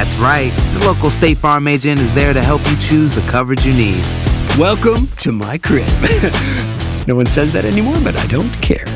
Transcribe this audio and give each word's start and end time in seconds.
That's 0.00 0.16
right. 0.16 0.50
The 0.78 0.86
local 0.86 1.10
State 1.10 1.36
Farm 1.36 1.68
agent 1.68 2.00
is 2.00 2.14
there 2.14 2.32
to 2.32 2.40
help 2.40 2.62
you 2.70 2.76
choose 2.78 3.14
the 3.14 3.20
coverage 3.30 3.66
you 3.66 3.74
need. 3.74 4.02
Welcome 4.58 5.08
to 5.18 5.30
my 5.30 5.58
crib. 5.58 5.84
no 7.06 7.14
one 7.14 7.26
says 7.26 7.52
that 7.52 7.66
anymore, 7.66 8.00
but 8.02 8.16
I 8.16 8.26
don't 8.28 8.50
care. 8.62 8.86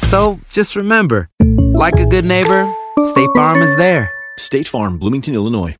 So 0.00 0.40
just 0.48 0.76
remember, 0.76 1.28
like 1.74 2.00
a 2.00 2.06
good 2.06 2.24
neighbor, 2.24 2.66
State 3.02 3.28
Farm 3.34 3.60
is 3.60 3.76
there. 3.76 4.10
State 4.38 4.66
Farm, 4.66 4.96
Bloomington, 4.96 5.34
Illinois. 5.34 5.76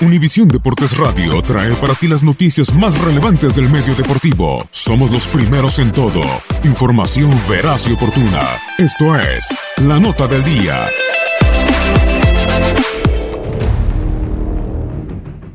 Univisión 0.00 0.48
Deportes 0.48 0.98
Radio 0.98 1.40
trae 1.42 1.72
para 1.74 1.94
ti 1.94 2.08
las 2.08 2.24
noticias 2.24 2.74
más 2.74 2.98
relevantes 2.98 3.54
del 3.54 3.70
medio 3.70 3.94
deportivo. 3.94 4.66
Somos 4.72 5.12
los 5.12 5.28
primeros 5.28 5.78
en 5.78 5.92
todo. 5.92 6.22
Información 6.64 7.30
veraz 7.48 7.86
y 7.86 7.92
oportuna. 7.92 8.58
Esto 8.76 9.16
es 9.16 9.56
La 9.76 10.00
Nota 10.00 10.26
del 10.26 10.42
Día. 10.42 10.88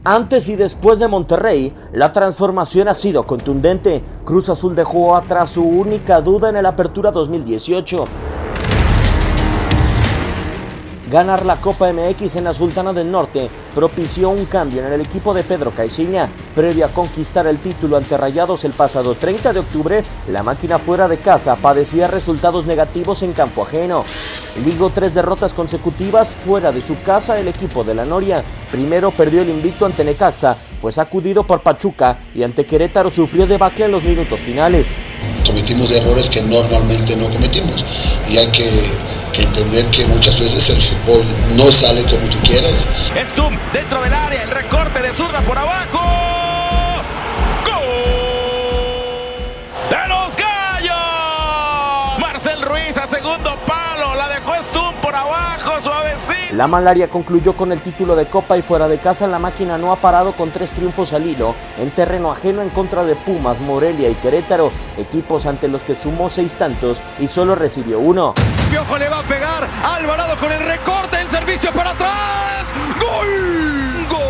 Antes 0.07 0.49
y 0.49 0.55
después 0.55 0.99
de 0.99 1.07
Monterrey, 1.07 1.73
la 1.91 2.13
transformación 2.13 2.87
ha 2.87 2.93
sido 2.93 3.25
contundente. 3.25 4.03
Cruz 4.23 4.49
Azul 4.49 4.75
dejó 4.75 5.15
atrás 5.15 5.49
su 5.49 5.63
única 5.63 6.21
duda 6.21 6.49
en 6.49 6.57
el 6.57 6.67
Apertura 6.67 7.09
2018. 7.09 8.05
Ganar 11.09 11.43
la 11.43 11.55
Copa 11.55 11.91
MX 11.91 12.35
en 12.35 12.43
la 12.43 12.53
Sultana 12.53 12.93
del 12.93 13.11
Norte 13.11 13.49
propició 13.73 14.29
un 14.29 14.45
cambio 14.45 14.85
en 14.85 14.93
el 14.93 15.01
equipo 15.01 15.33
de 15.33 15.41
Pedro 15.41 15.71
Caixinha. 15.71 16.29
Previo 16.53 16.85
a 16.85 16.89
conquistar 16.89 17.47
el 17.47 17.57
título 17.57 17.97
ante 17.97 18.15
Rayados 18.15 18.63
el 18.63 18.73
pasado 18.73 19.15
30 19.15 19.53
de 19.53 19.59
octubre, 19.59 20.03
la 20.29 20.43
máquina 20.43 20.77
fuera 20.77 21.07
de 21.07 21.17
casa 21.17 21.55
padecía 21.55 22.07
resultados 22.07 22.67
negativos 22.67 23.23
en 23.23 23.33
campo 23.33 23.63
ajeno. 23.63 24.03
Ligó 24.63 24.89
tres 24.89 25.13
derrotas 25.13 25.53
consecutivas 25.53 26.29
fuera 26.29 26.71
de 26.71 26.81
su 26.81 27.01
casa 27.01 27.37
el 27.37 27.49
equipo 27.49 27.83
de 27.83 27.93
la 27.93 28.05
Noria. 28.05 28.41
Primero 28.71 29.11
perdió 29.11 29.41
el 29.41 29.49
invicto 29.49 29.85
ante 29.85 30.05
Necaxa, 30.05 30.55
fue 30.81 30.93
sacudido 30.93 31.45
por 31.45 31.61
Pachuca 31.61 32.19
y 32.33 32.43
ante 32.43 32.65
Querétaro 32.65 33.09
sufrió 33.09 33.45
debacle 33.47 33.85
en 33.85 33.91
los 33.91 34.03
minutos 34.03 34.39
finales. 34.39 35.01
Cometimos 35.45 35.91
errores 35.91 36.29
que 36.29 36.41
normalmente 36.41 37.15
no 37.17 37.29
cometimos 37.29 37.85
y 38.29 38.37
hay 38.37 38.47
que, 38.47 38.69
que 39.33 39.43
entender 39.43 39.87
que 39.87 40.05
muchas 40.05 40.39
veces 40.39 40.69
el 40.69 40.81
fútbol 40.81 41.25
no 41.57 41.69
sale 41.71 42.03
como 42.03 42.29
tú 42.29 42.37
quieras. 42.43 42.87
Stum 43.31 43.57
dentro 43.57 43.64
La 56.55 56.67
malaria 56.67 57.09
concluyó 57.09 57.57
con 57.57 57.73
el 57.73 57.81
título 57.81 58.15
de 58.15 58.27
Copa 58.27 58.57
y 58.57 58.61
fuera 58.61 58.87
de 58.87 58.97
casa 58.97 59.27
la 59.27 59.39
máquina 59.39 59.77
no 59.77 59.91
ha 59.91 59.97
parado 59.97 60.31
con 60.31 60.51
tres 60.51 60.69
triunfos 60.69 61.11
al 61.11 61.27
hilo 61.27 61.53
en 61.77 61.91
terreno 61.91 62.31
ajeno 62.31 62.61
en 62.61 62.69
contra 62.69 63.03
de 63.03 63.13
Pumas, 63.17 63.59
Morelia 63.59 64.07
y 64.07 64.15
Querétaro, 64.15 64.71
equipos 64.97 65.47
ante 65.47 65.67
los 65.67 65.83
que 65.83 65.95
sumó 65.95 66.29
seis 66.29 66.53
tantos 66.55 67.01
y 67.19 67.27
solo 67.27 67.55
recibió 67.55 67.99
uno. 67.99 68.33
Piojo 68.69 68.97
le 68.97 69.09
va 69.09 69.19
a 69.19 69.23
pegar, 69.23 69.67
Alvarado 69.83 70.37
con 70.39 70.49
el 70.49 70.65
recorte, 70.65 71.19
el 71.19 71.27
servicio 71.27 71.73
para 71.73 71.91
atrás. 71.91 72.67
¡Gol! 73.01 73.27
¡Gol! 74.09 74.21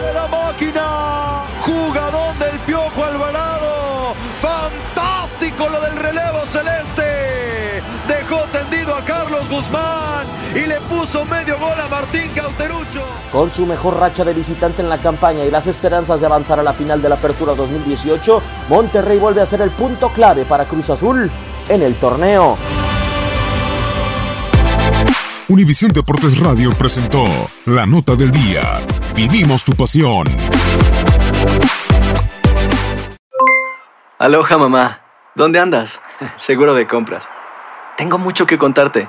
¡De 0.00 0.14
la 0.14 0.26
máquina! 0.28 1.42
Jugadón 1.60 2.38
del 2.38 2.58
Piojo 2.60 3.04
Alvarado. 3.04 4.14
Fantástico 4.40 5.68
lo 5.68 5.78
del 5.82 5.96
relevo 5.96 6.46
celeste. 6.46 7.82
Dejó 8.08 8.43
Guzmán 9.48 10.26
y 10.54 10.66
le 10.66 10.80
puso 10.82 11.24
medio 11.24 11.58
gol 11.58 11.78
a 11.80 11.88
Martín 11.88 12.30
Cauterucho. 12.34 13.04
Con 13.32 13.52
su 13.52 13.66
mejor 13.66 13.98
racha 13.98 14.24
de 14.24 14.32
visitante 14.32 14.82
en 14.82 14.88
la 14.88 14.98
campaña 14.98 15.44
y 15.44 15.50
las 15.50 15.66
esperanzas 15.66 16.20
de 16.20 16.26
avanzar 16.26 16.60
a 16.60 16.62
la 16.62 16.72
final 16.72 17.02
de 17.02 17.08
la 17.08 17.16
Apertura 17.16 17.54
2018, 17.54 18.42
Monterrey 18.68 19.18
vuelve 19.18 19.40
a 19.40 19.46
ser 19.46 19.60
el 19.60 19.70
punto 19.70 20.08
clave 20.10 20.44
para 20.44 20.64
Cruz 20.64 20.90
Azul 20.90 21.30
en 21.68 21.82
el 21.82 21.94
torneo. 21.94 22.56
Univisión 25.48 25.92
Deportes 25.92 26.40
Radio 26.40 26.70
presentó 26.72 27.22
La 27.66 27.84
Nota 27.86 28.16
del 28.16 28.30
Día. 28.30 28.62
Vivimos 29.14 29.62
tu 29.62 29.72
pasión. 29.72 30.26
Aloha 34.18 34.56
mamá. 34.56 35.00
¿Dónde 35.34 35.58
andas? 35.58 36.00
Seguro 36.36 36.74
de 36.74 36.86
compras. 36.86 37.28
Tengo 37.96 38.18
mucho 38.18 38.46
que 38.46 38.56
contarte. 38.56 39.08